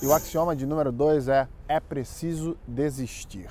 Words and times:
E 0.00 0.06
o 0.06 0.12
axioma 0.12 0.54
de 0.54 0.64
número 0.64 0.92
dois 0.92 1.26
é: 1.26 1.48
é 1.66 1.80
preciso 1.80 2.56
desistir. 2.68 3.50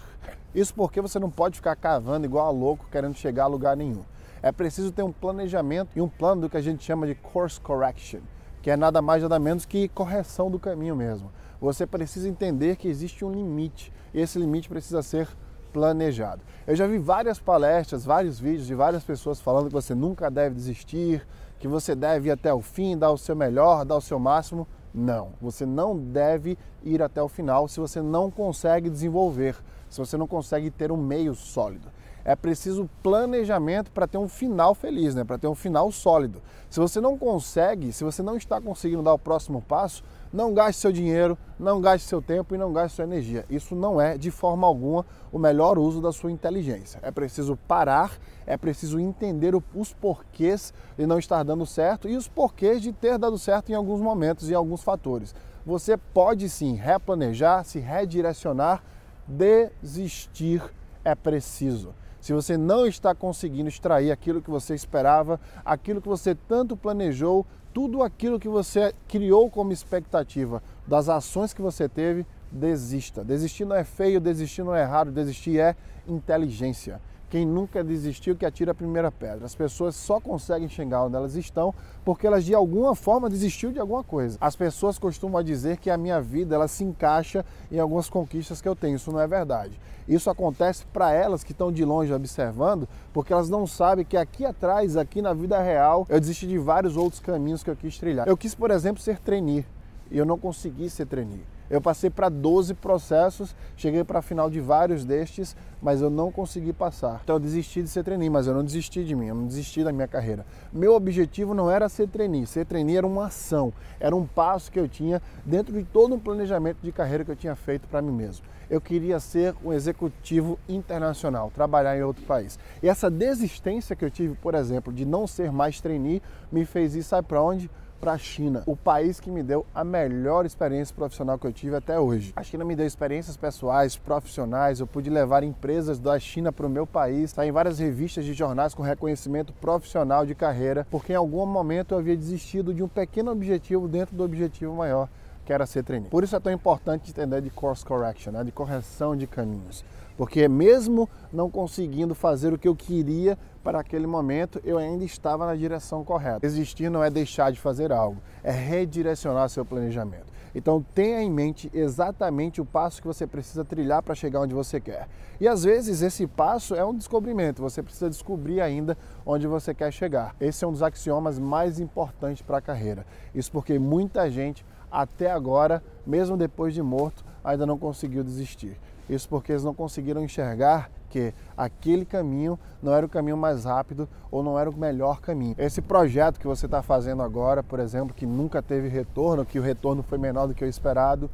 Isso 0.55 0.73
porque 0.73 1.01
você 1.01 1.19
não 1.19 1.29
pode 1.29 1.57
ficar 1.57 1.75
cavando 1.75 2.25
igual 2.25 2.47
a 2.47 2.51
louco 2.51 2.87
querendo 2.89 3.15
chegar 3.15 3.43
a 3.43 3.47
lugar 3.47 3.75
nenhum. 3.75 4.05
É 4.41 4.49
preciso 4.49 4.93
ter 4.93 5.03
um 5.03 5.11
planejamento 5.11 5.89
e 5.93 6.01
um 6.01 6.07
plano 6.07 6.41
do 6.41 6.49
que 6.49 6.55
a 6.55 6.61
gente 6.61 6.85
chama 6.85 7.05
de 7.05 7.15
course 7.15 7.59
correction, 7.59 8.21
que 8.61 8.71
é 8.71 8.77
nada 8.77 9.01
mais 9.01 9.23
nada 9.23 9.37
menos 9.37 9.65
que 9.65 9.89
correção 9.89 10.49
do 10.49 10.57
caminho 10.57 10.95
mesmo. 10.95 11.33
Você 11.59 11.85
precisa 11.85 12.29
entender 12.29 12.77
que 12.77 12.87
existe 12.87 13.25
um 13.25 13.31
limite 13.31 13.91
e 14.13 14.21
esse 14.21 14.39
limite 14.39 14.69
precisa 14.69 15.01
ser 15.01 15.27
planejado. 15.73 16.41
Eu 16.65 16.77
já 16.77 16.87
vi 16.87 16.97
várias 16.97 17.39
palestras, 17.39 18.05
vários 18.05 18.39
vídeos 18.39 18.67
de 18.67 18.73
várias 18.73 19.03
pessoas 19.03 19.41
falando 19.41 19.67
que 19.67 19.73
você 19.73 19.93
nunca 19.93 20.31
deve 20.31 20.55
desistir, 20.55 21.27
que 21.59 21.67
você 21.67 21.93
deve 21.93 22.29
ir 22.29 22.31
até 22.31 22.53
o 22.53 22.61
fim, 22.61 22.97
dar 22.97 23.11
o 23.11 23.17
seu 23.17 23.35
melhor, 23.35 23.83
dar 23.83 23.97
o 23.97 24.01
seu 24.01 24.17
máximo. 24.17 24.65
Não, 24.93 25.29
você 25.41 25.65
não 25.65 25.97
deve 25.97 26.57
ir 26.83 27.01
até 27.01 27.21
o 27.21 27.27
final 27.27 27.67
se 27.67 27.79
você 27.79 28.01
não 28.01 28.31
consegue 28.31 28.89
desenvolver, 28.89 29.55
se 29.89 29.99
você 29.99 30.17
não 30.17 30.27
consegue 30.27 30.71
ter 30.71 30.91
um 30.91 30.97
meio 30.97 31.35
sólido. 31.35 31.87
É 32.27 32.35
preciso 32.35 32.89
planejamento 33.01 33.89
para 33.89 34.05
ter 34.05 34.17
um 34.17 34.27
final 34.27 34.75
feliz, 34.75 35.15
né? 35.15 35.23
para 35.23 35.37
ter 35.37 35.47
um 35.47 35.55
final 35.55 35.89
sólido. 35.93 36.41
Se 36.69 36.77
você 36.77 36.99
não 36.99 37.17
consegue, 37.17 37.93
se 37.93 38.03
você 38.03 38.21
não 38.21 38.35
está 38.35 38.59
conseguindo 38.59 39.01
dar 39.01 39.13
o 39.13 39.17
próximo 39.17 39.61
passo, 39.61 40.03
não 40.33 40.53
gaste 40.53 40.81
seu 40.81 40.91
dinheiro, 40.91 41.37
não 41.57 41.79
gaste 41.79 42.05
seu 42.05 42.21
tempo 42.21 42.53
e 42.53 42.57
não 42.57 42.73
gaste 42.73 42.97
sua 42.97 43.05
energia. 43.05 43.45
Isso 43.49 43.73
não 43.77 44.01
é, 44.01 44.17
de 44.17 44.29
forma 44.29 44.67
alguma, 44.67 45.05
o 45.31 45.39
melhor 45.39 45.79
uso 45.79 46.01
da 46.01 46.11
sua 46.11 46.29
inteligência. 46.29 46.99
É 47.01 47.11
preciso 47.11 47.55
parar, 47.65 48.17
é 48.45 48.57
preciso 48.57 48.99
entender 48.99 49.53
os 49.73 49.93
porquês 49.93 50.73
de 50.97 51.07
não 51.07 51.19
estar 51.19 51.43
dando 51.43 51.65
certo 51.65 52.09
e 52.09 52.17
os 52.17 52.27
porquês 52.27 52.81
de 52.81 52.91
ter 52.91 53.17
dado 53.17 53.37
certo 53.37 53.71
em 53.71 53.75
alguns 53.75 54.01
momentos 54.01 54.49
e 54.49 54.53
alguns 54.53 54.83
fatores. 54.83 55.33
Você 55.65 55.95
pode 55.95 56.49
sim 56.49 56.75
replanejar, 56.75 57.63
se 57.63 57.79
redirecionar, 57.79 58.83
desistir 59.25 60.61
é 61.05 61.15
preciso. 61.15 61.95
Se 62.27 62.33
você 62.33 62.57
não 62.57 62.85
está 62.85 63.15
conseguindo 63.15 63.69
extrair 63.69 64.11
aquilo 64.11 64.41
que 64.41 64.49
você 64.49 64.75
esperava, 64.75 65.39
aquilo 65.63 66.01
que 66.01 66.09
você 66.09 66.35
tanto 66.35 66.75
planejou, 66.75 67.45
tudo 67.73 68.03
aquilo 68.03 68.37
que 68.37 68.49
você 68.49 68.93
criou 69.07 69.49
como 69.49 69.71
expectativa 69.71 70.61
das 70.85 71.07
ações 71.07 71.53
que 71.53 71.61
você 71.61 71.87
teve, 71.87 72.25
desista. 72.51 73.23
Desistir 73.23 73.63
não 73.63 73.77
é 73.77 73.85
feio, 73.85 74.19
desistir 74.19 74.61
não 74.61 74.75
é 74.75 74.81
errado, 74.81 75.09
desistir 75.09 75.57
é 75.57 75.73
inteligência. 76.05 76.99
Quem 77.29 77.45
nunca 77.45 77.83
desistiu 77.83 78.37
que 78.37 78.45
atira 78.45 78.71
a 78.71 78.75
primeira 78.75 79.11
pedra. 79.11 79.45
As 79.45 79.53
pessoas 79.53 79.95
só 79.95 80.19
conseguem 80.19 80.69
chegar 80.69 81.03
onde 81.03 81.15
elas 81.17 81.35
estão 81.35 81.73
porque 82.05 82.25
elas 82.25 82.45
de 82.45 82.55
alguma 82.55 82.95
forma 82.95 83.29
desistiu 83.29 83.71
de 83.71 83.79
alguma 83.79 84.01
coisa. 84.01 84.37
As 84.39 84.55
pessoas 84.55 84.97
costumam 84.97 85.43
dizer 85.43 85.77
que 85.77 85.89
a 85.89 85.97
minha 85.97 86.21
vida 86.21 86.55
ela 86.55 86.69
se 86.69 86.85
encaixa 86.85 87.45
em 87.69 87.79
algumas 87.79 88.09
conquistas 88.09 88.61
que 88.61 88.67
eu 88.67 88.75
tenho. 88.75 88.95
Isso 88.95 89.11
não 89.11 89.19
é 89.19 89.27
verdade. 89.27 89.77
Isso 90.07 90.29
acontece 90.29 90.85
para 90.85 91.11
elas 91.11 91.43
que 91.43 91.51
estão 91.51 91.69
de 91.69 91.83
longe 91.83 92.13
observando, 92.13 92.87
porque 93.11 93.33
elas 93.33 93.49
não 93.49 93.67
sabem 93.67 94.05
que 94.05 94.15
aqui 94.15 94.45
atrás, 94.45 94.95
aqui 94.95 95.21
na 95.21 95.33
vida 95.33 95.61
real, 95.61 96.05
eu 96.07 96.19
desisti 96.21 96.47
de 96.47 96.57
vários 96.57 96.95
outros 96.95 97.19
caminhos 97.19 97.61
que 97.61 97.69
eu 97.69 97.75
quis 97.75 97.97
trilhar. 97.97 98.25
Eu 98.25 98.37
quis, 98.37 98.55
por 98.55 98.71
exemplo, 98.71 99.01
ser 99.01 99.19
trainee 99.19 99.65
e 100.09 100.17
eu 100.17 100.25
não 100.25 100.39
consegui 100.39 100.89
ser 100.89 101.05
trainee. 101.05 101.43
Eu 101.69 101.81
passei 101.81 102.09
para 102.09 102.29
12 102.29 102.73
processos, 102.75 103.55
cheguei 103.75 104.03
para 104.03 104.19
a 104.19 104.21
final 104.21 104.49
de 104.49 104.61
vários 104.61 105.03
destes, 105.03 105.55
mas 105.81 106.01
eu 106.01 106.09
não 106.09 106.31
consegui 106.31 106.71
passar. 106.71 107.19
Então 107.23 107.35
eu 107.35 107.39
desisti 107.39 107.81
de 107.81 107.89
ser 107.89 108.03
trainee, 108.03 108.29
mas 108.29 108.47
eu 108.47 108.53
não 108.53 108.63
desisti 108.63 109.03
de 109.03 109.13
mim, 109.15 109.27
eu 109.27 109.35
não 109.35 109.45
desisti 109.45 109.83
da 109.83 109.91
minha 109.91 110.07
carreira. 110.07 110.45
Meu 110.71 110.95
objetivo 110.95 111.53
não 111.53 111.69
era 111.69 111.89
ser 111.89 112.07
trainee, 112.07 112.45
ser 112.45 112.65
trainee 112.65 112.97
era 112.97 113.05
uma 113.05 113.27
ação, 113.27 113.73
era 113.99 114.15
um 114.15 114.25
passo 114.25 114.71
que 114.71 114.79
eu 114.79 114.87
tinha 114.87 115.21
dentro 115.45 115.73
de 115.73 115.83
todo 115.83 116.15
um 116.15 116.19
planejamento 116.19 116.77
de 116.81 116.91
carreira 116.91 117.25
que 117.25 117.31
eu 117.31 117.35
tinha 117.35 117.55
feito 117.55 117.87
para 117.87 118.01
mim 118.01 118.11
mesmo. 118.11 118.45
Eu 118.69 118.81
queria 118.81 119.19
ser 119.19 119.55
um 119.63 119.71
executivo 119.71 120.59
internacional, 120.67 121.49
trabalhar 121.53 121.97
em 121.97 122.03
outro 122.03 122.23
país. 122.25 122.59
E 122.83 122.89
essa 122.89 123.09
desistência 123.09 123.95
que 123.95 124.03
eu 124.03 124.11
tive, 124.11 124.35
por 124.35 124.55
exemplo, 124.55 124.91
de 124.91 125.05
não 125.05 125.25
ser 125.25 125.51
mais 125.51 125.79
trainee, 125.79 126.21
me 126.51 126.65
fez 126.65 126.95
ir, 126.95 127.03
sabe 127.03 127.27
para 127.27 127.41
onde? 127.41 127.69
Para 127.99 128.13
a 128.13 128.17
China, 128.17 128.63
o 128.65 128.75
país 128.75 129.19
que 129.19 129.29
me 129.29 129.43
deu 129.43 129.65
a 129.73 129.83
melhor 129.83 130.45
experiência 130.45 130.95
profissional 130.95 131.37
que 131.37 131.45
eu 131.45 131.53
tive 131.53 131.75
até 131.75 131.99
hoje. 131.99 132.33
A 132.35 132.43
China 132.43 132.63
me 132.63 132.75
deu 132.75 132.85
experiências 132.85 133.35
pessoais, 133.35 133.95
profissionais, 133.95 134.79
eu 134.79 134.87
pude 134.87 135.09
levar 135.09 135.43
empresas 135.43 135.99
da 135.99 136.17
China 136.19 136.51
para 136.51 136.65
o 136.65 136.69
meu 136.69 136.85
país, 136.85 137.31
sair 137.31 137.49
em 137.49 137.51
várias 137.51 137.79
revistas 137.79 138.25
de 138.25 138.33
jornais 138.33 138.73
com 138.73 138.83
reconhecimento 138.83 139.53
profissional 139.53 140.25
de 140.25 140.35
carreira, 140.35 140.87
porque 140.89 141.13
em 141.13 141.15
algum 141.15 141.45
momento 141.45 141.93
eu 141.93 141.99
havia 141.99 142.15
desistido 142.15 142.73
de 142.73 142.83
um 142.83 142.87
pequeno 142.87 143.31
objetivo 143.31 143.87
dentro 143.87 144.15
do 144.15 144.23
objetivo 144.23 144.73
maior, 144.73 145.09
que 145.47 145.53
era 145.53 145.65
ser 145.65 145.81
trainee. 145.81 146.09
Por 146.09 146.25
isso 146.25 146.35
é 146.35 146.39
tão 146.41 146.51
importante 146.51 147.09
entender 147.09 147.41
de 147.41 147.49
course 147.49 147.83
correction, 147.85 148.33
né? 148.33 148.43
de 148.43 148.51
correção 148.51 149.15
de 149.15 149.25
caminhos. 149.25 149.83
Porque 150.17 150.45
mesmo 150.49 151.07
não 151.31 151.49
conseguindo 151.49 152.13
fazer 152.13 152.51
o 152.51 152.57
que 152.57 152.67
eu 152.67 152.75
queria 152.75 153.37
para 153.63 153.79
aquele 153.79 154.05
momento, 154.05 154.59
eu 154.65 154.77
ainda 154.77 155.05
estava 155.05 155.45
na 155.45 155.55
direção 155.55 156.03
correta. 156.03 156.45
Existir 156.45 156.89
não 156.89 157.01
é 157.01 157.09
deixar 157.09 157.49
de 157.51 157.59
fazer 157.61 157.93
algo, 157.93 158.21
é 158.43 158.51
redirecionar 158.51 159.47
seu 159.47 159.63
planejamento. 159.63 160.25
Então 160.53 160.83
tenha 160.93 161.21
em 161.21 161.31
mente 161.31 161.69
exatamente 161.73 162.59
o 162.59 162.65
passo 162.65 162.99
que 162.99 163.07
você 163.07 163.25
precisa 163.27 163.63
trilhar 163.63 164.01
para 164.01 164.15
chegar 164.15 164.41
onde 164.41 164.53
você 164.53 164.81
quer. 164.81 165.07
E 165.39 165.47
às 165.47 165.63
vezes 165.63 166.01
esse 166.01 166.27
passo 166.27 166.75
é 166.75 166.83
um 166.83 166.95
descobrimento, 166.95 167.61
você 167.61 167.81
precisa 167.81 168.09
descobrir 168.09 168.59
ainda 168.59 168.97
onde 169.25 169.47
você 169.47 169.73
quer 169.73 169.93
chegar. 169.93 170.35
Esse 170.41 170.65
é 170.65 170.67
um 170.67 170.71
dos 170.71 170.83
axiomas 170.83 171.39
mais 171.39 171.79
importantes 171.79 172.41
para 172.41 172.57
a 172.57 172.61
carreira. 172.61 173.05
Isso 173.35 173.51
porque 173.51 173.77
muita 173.77 174.29
gente 174.29 174.65
até 174.91 175.31
agora, 175.31 175.83
mesmo 176.05 176.37
depois 176.37 176.73
de 176.73 176.81
morto, 176.81 177.23
ainda 177.43 177.65
não 177.65 177.77
conseguiu 177.77 178.23
desistir. 178.23 178.77
Isso 179.09 179.27
porque 179.29 179.51
eles 179.51 179.63
não 179.63 179.73
conseguiram 179.73 180.21
enxergar 180.23 180.89
que 181.09 181.33
aquele 181.55 182.05
caminho 182.05 182.59
não 182.81 182.93
era 182.93 183.05
o 183.05 183.09
caminho 183.09 183.37
mais 183.37 183.63
rápido 183.63 184.07
ou 184.29 184.43
não 184.43 184.59
era 184.59 184.69
o 184.69 184.77
melhor 184.77 185.21
caminho. 185.21 185.55
Esse 185.57 185.81
projeto 185.81 186.39
que 186.39 186.47
você 186.47 186.65
está 186.65 186.81
fazendo 186.81 187.23
agora, 187.23 187.63
por 187.63 187.79
exemplo, 187.79 188.13
que 188.13 188.25
nunca 188.25 188.61
teve 188.61 188.87
retorno, 188.89 189.45
que 189.45 189.59
o 189.59 189.61
retorno 189.61 190.03
foi 190.03 190.17
menor 190.17 190.47
do 190.47 190.53
que 190.53 190.65
o 190.65 190.67
esperado, 190.67 191.29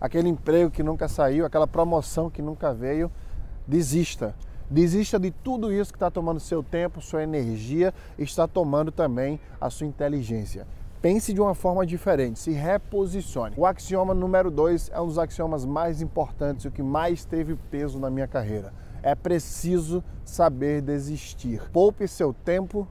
aquele 0.00 0.28
emprego 0.28 0.70
que 0.70 0.82
nunca 0.82 1.08
saiu, 1.08 1.44
aquela 1.44 1.66
promoção 1.66 2.30
que 2.30 2.40
nunca 2.40 2.72
veio, 2.72 3.10
desista. 3.66 4.34
Desista 4.68 5.18
de 5.18 5.30
tudo 5.30 5.72
isso 5.72 5.92
que 5.92 5.96
está 5.96 6.10
tomando 6.10 6.40
seu 6.40 6.62
tempo, 6.62 7.00
sua 7.00 7.22
energia, 7.22 7.94
está 8.18 8.48
tomando 8.48 8.90
também 8.90 9.38
a 9.60 9.70
sua 9.70 9.86
inteligência. 9.86 10.66
Pense 11.06 11.32
de 11.32 11.40
uma 11.40 11.54
forma 11.54 11.86
diferente, 11.86 12.36
se 12.36 12.50
reposicione. 12.50 13.54
O 13.56 13.64
axioma 13.64 14.12
número 14.12 14.50
dois 14.50 14.90
é 14.92 15.00
um 15.00 15.06
dos 15.06 15.20
axiomas 15.20 15.64
mais 15.64 16.02
importantes 16.02 16.64
e 16.64 16.68
o 16.68 16.72
que 16.72 16.82
mais 16.82 17.24
teve 17.24 17.54
peso 17.54 18.00
na 18.00 18.10
minha 18.10 18.26
carreira. 18.26 18.74
É 19.04 19.14
preciso 19.14 20.02
saber 20.24 20.82
desistir. 20.82 21.62
Poupe 21.70 22.08
seu 22.08 22.34
tempo, 22.34 22.88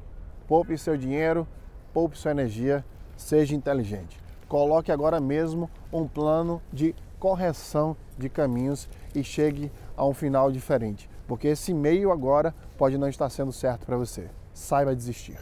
poupe 0.47 0.77
seu 0.77 0.95
dinheiro, 0.95 1.45
poupe 1.93 2.17
sua 2.17 2.31
energia, 2.31 2.85
seja 3.17 3.53
inteligente. 3.53 4.17
Coloque 4.47 4.93
agora 4.93 5.19
mesmo 5.19 5.69
um 5.91 6.07
plano 6.07 6.61
de 6.71 6.95
correção 7.19 7.97
de 8.17 8.29
caminhos 8.29 8.87
e 9.13 9.25
chegue 9.25 9.69
a 9.97 10.05
um 10.05 10.13
final 10.13 10.53
diferente, 10.53 11.09
porque 11.27 11.49
esse 11.49 11.73
meio 11.73 12.13
agora 12.13 12.55
pode 12.77 12.97
não 12.97 13.09
estar 13.09 13.29
sendo 13.29 13.51
certo 13.51 13.85
para 13.85 13.97
você. 13.97 14.29
Saiba 14.53 14.95
desistir. 14.95 15.37